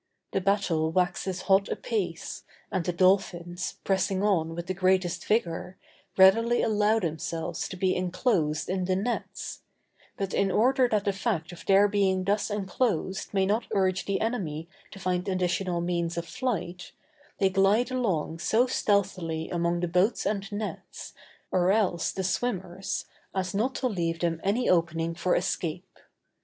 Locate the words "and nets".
20.25-21.13